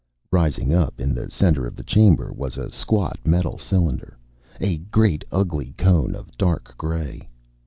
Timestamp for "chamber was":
1.83-2.57